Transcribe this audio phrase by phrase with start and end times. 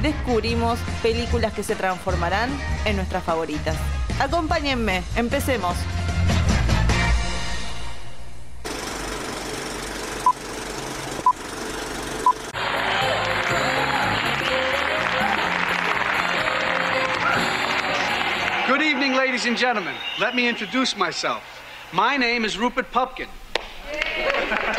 [0.00, 2.50] descubrimos películas que se transformarán
[2.84, 3.76] en nuestras favoritas.
[4.20, 5.76] Acompáñenme, empecemos.
[18.68, 19.94] Good evening, ladies and gentlemen.
[20.18, 21.42] Let me introduce myself.
[21.92, 23.28] My name is Rupert Pupkin.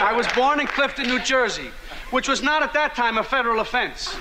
[0.00, 1.70] I was born in Clifton, New Jersey,
[2.10, 4.14] which was not at that time a federal offense.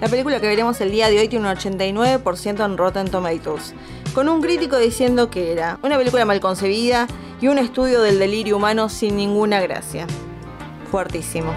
[0.00, 3.72] La película que veremos el día de hoy tiene un 89% en Rotten Tomatoes,
[4.12, 7.06] con un crítico diciendo que era una película mal concebida
[7.40, 10.06] y un estudio del delirio humano sin ninguna gracia.
[10.90, 11.54] Fuertísimo.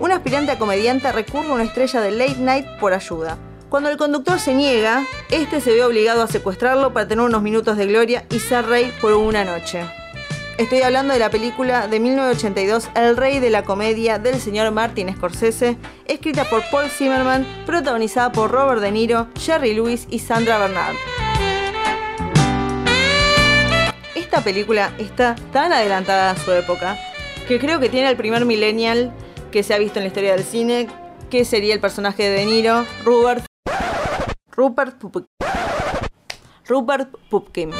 [0.00, 3.38] Un aspirante a comediante recurre a una estrella de late night por ayuda.
[3.70, 7.78] Cuando el conductor se niega, este se ve obligado a secuestrarlo para tener unos minutos
[7.78, 9.86] de gloria y ser rey por una noche.
[10.62, 15.12] Estoy hablando de la película de 1982 El Rey de la Comedia del señor Martin
[15.12, 20.94] Scorsese, escrita por Paul Zimmerman, protagonizada por Robert De Niro, Jerry Lewis y Sandra Bernard.
[24.14, 26.96] Esta película está tan adelantada a su época
[27.48, 29.12] que creo que tiene el primer millennial
[29.50, 30.88] que se ha visto en la historia del cine,
[31.28, 33.44] que sería el personaje de De Niro, Rupert,
[34.52, 34.94] Rupert,
[36.68, 37.72] Rupert Pupkin.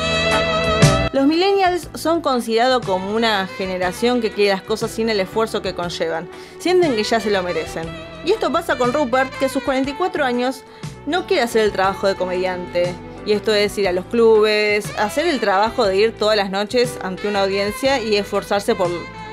[1.12, 5.74] Los millennials son considerados como una generación que quiere las cosas sin el esfuerzo que
[5.74, 6.27] conllevan.
[6.58, 7.86] Sienten que ya se lo merecen.
[8.24, 10.62] Y esto pasa con Rupert, que a sus 44 años
[11.05, 12.95] no quiere hacer el trabajo de comediante.
[13.27, 16.98] Y esto es ir a los clubes, hacer el trabajo de ir todas las noches
[17.02, 18.89] ante una audiencia y esforzarse por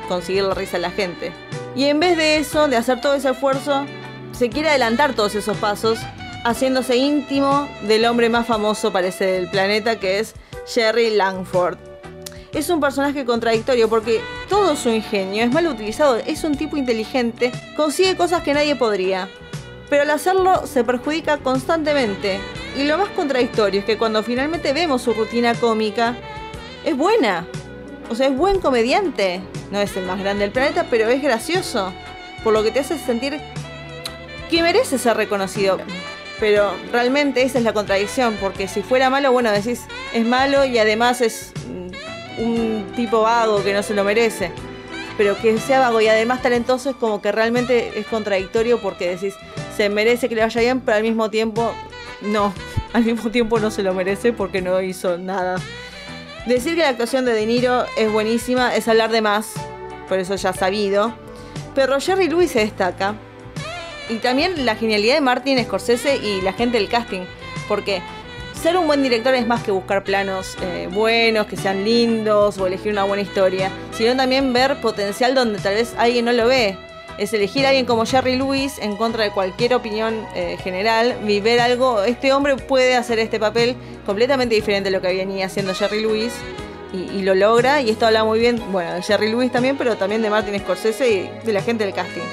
[0.10, 1.32] conseguir la risa a la gente.
[1.78, 3.86] Y en vez de eso, de hacer todo ese esfuerzo,
[4.34, 5.98] se quiere adelantar todos esos pasos,
[6.44, 10.36] haciéndose íntimo del hombre más famoso, parece, del planeta, que es
[10.74, 11.78] Jerry Langford.
[12.54, 17.52] Es un personaje contradictorio porque todo su ingenio es mal utilizado, es un tipo inteligente,
[17.76, 19.30] consigue cosas que nadie podría,
[19.90, 22.40] pero al hacerlo se perjudica constantemente.
[22.78, 26.16] Y lo más contradictorio es que cuando finalmente vemos su rutina cómica,
[26.86, 27.48] es buena.
[28.10, 29.42] O sea, es buen comediante.
[29.72, 31.92] No es el más grande del planeta, pero es gracioso.
[32.44, 33.40] Por lo que te hace sentir
[34.50, 35.80] que merece ser reconocido.
[36.40, 39.82] Pero realmente esa es la contradicción, porque si fuera malo, bueno, decís,
[40.14, 41.54] es malo y además es
[42.38, 44.52] un tipo vago que no se lo merece.
[45.18, 49.36] Pero que sea vago y además talentoso es como que realmente es contradictorio porque decís,
[49.76, 51.74] se merece que le vaya bien, pero al mismo tiempo,
[52.22, 52.54] no.
[52.94, 55.58] Al mismo tiempo no se lo merece porque no hizo nada.
[56.48, 59.54] Decir que la actuación de De Niro es buenísima es hablar de más,
[60.08, 61.14] por eso ya sabido.
[61.76, 63.14] Pero Jerry Lewis se destaca.
[64.10, 67.26] Y también la genialidad de Martin Scorsese y la gente del casting.
[67.68, 68.02] Porque
[68.60, 72.68] ser un buen director es más que buscar planos eh, buenos, que sean lindos o
[72.68, 73.72] elegir una buena historia.
[73.94, 76.78] Sino también ver potencial donde tal vez alguien no lo ve.
[77.18, 81.40] Es elegir a alguien como Jerry Lewis en contra de cualquier opinión eh, general y
[81.40, 82.04] ver algo.
[82.04, 83.76] Este hombre puede hacer este papel
[84.06, 86.34] completamente diferente a lo que venía haciendo Jerry Lewis.
[86.92, 89.96] Y, y lo logra, y esto habla muy bien, bueno, de Jerry Lewis también, pero
[89.96, 92.24] también de Martin Scorsese y de la gente del casting.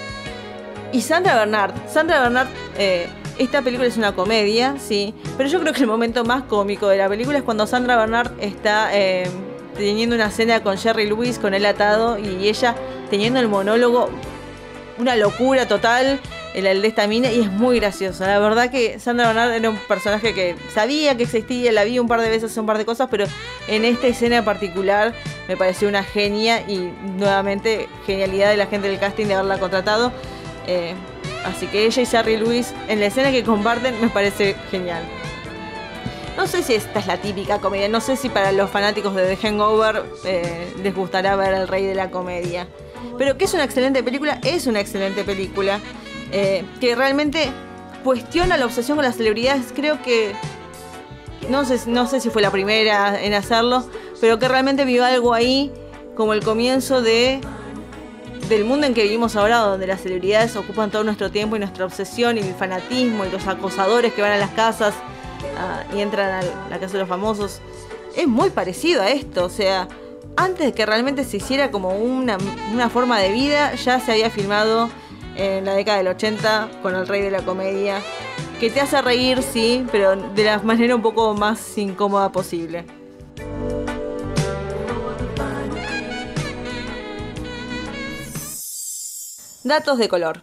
[0.93, 1.75] Y Sandra Bernard.
[1.89, 2.49] Sandra Bernard,
[2.79, 3.07] eh,
[3.39, 6.99] esta película es una comedia, sí, pero yo creo que el momento más cómico de
[6.99, 9.27] la película es cuando Sandra Bernard está eh,
[9.77, 12.75] teniendo una cena con Jerry Lewis, con él atado, y ella
[13.11, 14.09] teniendo el monólogo,
[14.99, 16.19] una locura total,
[16.55, 18.27] el, de esta mina, y es muy graciosa.
[18.27, 22.09] La verdad que Sandra Bernard era un personaje que sabía que existía, la vi un
[22.09, 23.27] par de veces un par de cosas, pero
[23.69, 25.13] en esta escena en particular
[25.49, 30.13] me pareció una genia y nuevamente genialidad de la gente del casting de haberla contratado.
[30.67, 30.95] Eh,
[31.47, 35.03] así que ella y Jerry Lewis en la escena que comparten me parece genial.
[36.37, 39.35] No sé si esta es la típica comedia, no sé si para los fanáticos de
[39.35, 42.69] The Hangover eh, les gustará ver El Rey de la Comedia.
[43.17, 45.81] Pero que es una excelente película, es una excelente película.
[46.33, 47.51] eh, que realmente
[48.05, 49.73] cuestiona la obsesión con las celebridades.
[49.75, 50.35] Creo que.
[51.49, 53.85] No sé, no sé si fue la primera en hacerlo,
[54.21, 55.73] pero que realmente vio algo ahí
[56.17, 57.41] como el comienzo de
[58.49, 61.85] del mundo en que vivimos ahora, donde las celebridades ocupan todo nuestro tiempo y nuestra
[61.85, 64.95] obsesión y el fanatismo y los acosadores que van a las casas
[65.59, 67.61] ah, y entran a la casa de los famosos.
[68.17, 69.89] Es muy parecido a esto, o sea,
[70.37, 72.39] antes de que realmente se hiciera como una,
[72.73, 74.89] una forma de vida, ya se había filmado
[75.37, 78.01] en la década del 80 con El Rey de la Comedia,
[78.61, 82.87] que te hace reír, sí, pero de la manera un poco más incómoda posible.
[89.67, 90.43] Datos de color.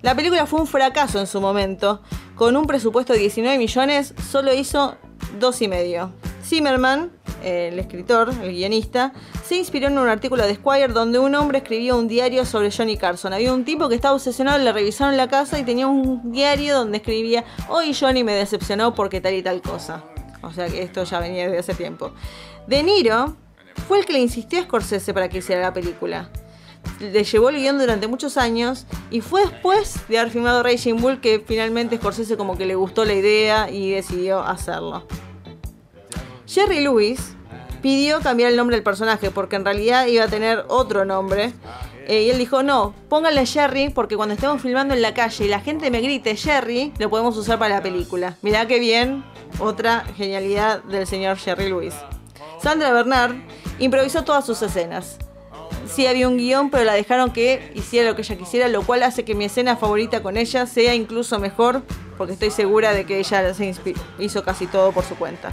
[0.00, 2.00] La película fue un fracaso en su momento.
[2.34, 4.96] Con un presupuesto de 19 millones, solo hizo
[5.38, 6.14] dos y medio.
[6.42, 7.12] Zimmerman,
[7.44, 9.12] el escritor, el guionista,
[9.44, 12.96] se inspiró en un artículo de Squire donde un hombre escribía un diario sobre Johnny
[12.96, 13.34] Carson.
[13.34, 16.96] Había un tipo que estaba obsesionado, le revisaron la casa y tenía un diario donde
[16.96, 20.04] escribía, hoy Johnny me decepcionó porque tal y tal cosa.
[20.40, 22.14] O sea que esto ya venía desde hace tiempo.
[22.66, 23.36] De Niro
[23.86, 26.30] fue el que le insistió a Scorsese para que hiciera la película
[27.02, 31.20] le llevó el guion durante muchos años y fue después de haber filmado Raging Bull
[31.20, 35.06] que finalmente Scorsese como que le gustó la idea y decidió hacerlo.
[36.46, 37.34] Jerry Lewis
[37.80, 41.52] pidió cambiar el nombre del personaje porque en realidad iba a tener otro nombre.
[42.06, 45.48] Eh, y él dijo, no, pónganle Jerry porque cuando estemos filmando en la calle y
[45.48, 48.36] la gente me grite Jerry, lo podemos usar para la película.
[48.42, 49.24] Mirá qué bien,
[49.60, 51.94] otra genialidad del señor Jerry Lewis.
[52.60, 53.34] Sandra Bernard
[53.78, 55.18] improvisó todas sus escenas
[55.92, 59.02] sí había un guion, pero la dejaron que hiciera lo que ella quisiera, lo cual
[59.02, 61.82] hace que mi escena favorita con ella sea incluso mejor,
[62.16, 63.74] porque estoy segura de que ella se
[64.18, 65.52] hizo casi todo por su cuenta.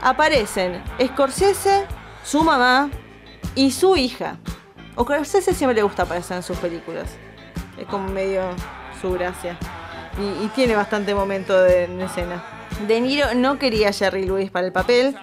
[0.00, 1.86] Aparecen Scorsese,
[2.24, 2.90] su mamá
[3.54, 4.38] y su hija.
[4.96, 7.08] O Scorsese siempre le gusta aparecer en sus películas.
[7.78, 8.42] Es como medio
[9.00, 9.56] su gracia.
[10.42, 12.44] Y, tiene bastante momento de, en escena.
[12.86, 15.16] De Niro no quería a Jerry Lewis para el papel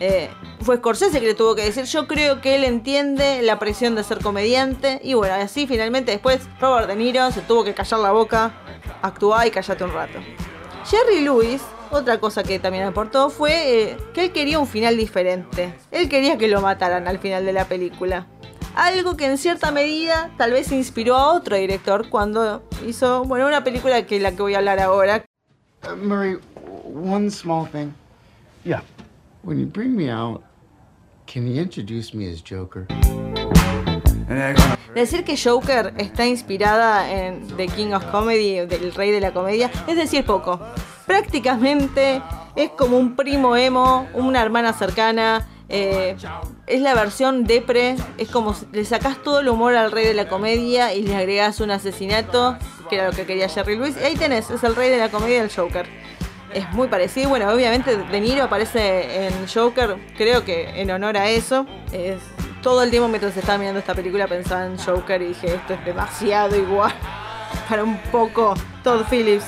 [0.00, 0.30] eh,
[0.62, 4.02] fue Scorsese que le tuvo que decir, yo creo que él entiende la presión de
[4.02, 4.98] ser comediante.
[5.04, 8.54] Y bueno, así finalmente después Robert De Niro se tuvo que callar la boca,
[9.02, 10.18] actuar y callate un rato.
[10.86, 15.74] Jerry Lewis, otra cosa que también aportó fue eh, que él quería un final diferente.
[15.90, 18.26] Él quería que lo mataran al final de la película.
[18.74, 23.64] Algo que en cierta medida tal vez inspiró a otro director cuando hizo, bueno, una
[23.64, 25.24] película que la que voy a hablar ahora.
[25.84, 26.38] Uh, Murray,
[26.94, 27.92] one small thing.
[28.64, 28.82] Yeah.
[29.42, 30.42] When you bring me out,
[31.26, 32.86] can you introduce me as Joker?
[34.94, 39.70] Decir que Joker está inspirada en The King of Comedy, del rey de la comedia,
[39.86, 40.60] es decir poco.
[41.06, 42.20] Prácticamente
[42.54, 46.16] es como un primo emo, una hermana cercana, eh,
[46.66, 50.28] es la versión depre, es como le sacás todo el humor al rey de la
[50.28, 52.58] comedia y le agregás un asesinato,
[52.90, 55.08] que era lo que quería Jerry Lewis, y ahí tenés, es el rey de la
[55.08, 55.86] comedia del Joker
[56.52, 57.28] es muy parecido.
[57.28, 61.66] Bueno, obviamente De Niro aparece en Joker, creo que en honor a eso.
[61.92, 62.18] Es,
[62.62, 65.84] todo el tiempo mientras estaba mirando esta película pensaba en Joker y dije, esto es
[65.84, 66.92] demasiado igual
[67.68, 69.46] para un poco Todd Phillips.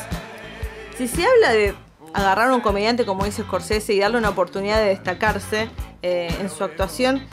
[0.96, 1.74] Si se habla de
[2.14, 5.68] agarrar a un comediante como dice Scorsese y darle una oportunidad de destacarse
[6.02, 7.26] eh, en su actuación,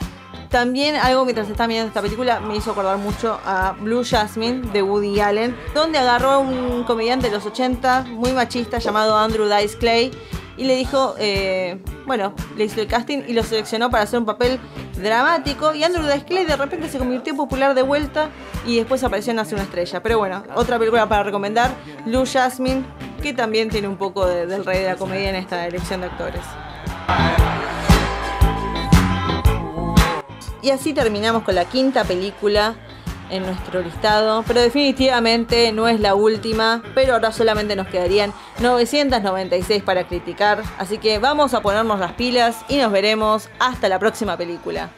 [0.50, 4.82] también algo mientras estaba mirando esta película me hizo acordar mucho a Blue Jasmine de
[4.82, 9.78] Woody Allen, donde agarró a un comediante de los 80 muy machista llamado Andrew Dice
[9.78, 10.10] Clay
[10.56, 14.26] y le dijo, eh, bueno, le hizo el casting y lo seleccionó para hacer un
[14.26, 14.58] papel
[14.96, 18.28] dramático y Andrew Dice Clay de repente se convirtió popular de vuelta
[18.66, 20.02] y después apareció en Nace una estrella.
[20.02, 21.70] Pero bueno, otra película para recomendar,
[22.04, 22.84] Blue Jasmine,
[23.22, 26.42] que también tiene un poco del rey de la comedia en esta elección de actores.
[30.62, 32.74] Y así terminamos con la quinta película
[33.30, 39.82] en nuestro listado, pero definitivamente no es la última, pero ahora solamente nos quedarían 996
[39.82, 44.36] para criticar, así que vamos a ponernos las pilas y nos veremos hasta la próxima
[44.36, 44.90] película.